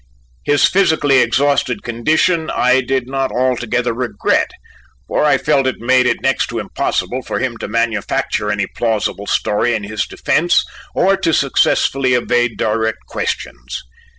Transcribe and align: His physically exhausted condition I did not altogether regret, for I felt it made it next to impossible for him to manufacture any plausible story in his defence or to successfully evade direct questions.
His 0.45 0.65
physically 0.67 1.19
exhausted 1.19 1.83
condition 1.83 2.49
I 2.49 2.81
did 2.81 3.07
not 3.07 3.31
altogether 3.31 3.93
regret, 3.93 4.49
for 5.07 5.23
I 5.25 5.37
felt 5.37 5.67
it 5.67 5.77
made 5.79 6.07
it 6.07 6.23
next 6.23 6.47
to 6.47 6.57
impossible 6.57 7.21
for 7.21 7.37
him 7.37 7.55
to 7.57 7.67
manufacture 7.67 8.49
any 8.49 8.65
plausible 8.65 9.27
story 9.27 9.75
in 9.75 9.83
his 9.83 10.07
defence 10.07 10.63
or 10.95 11.15
to 11.17 11.31
successfully 11.31 12.15
evade 12.15 12.57
direct 12.57 12.97
questions. 13.09 13.79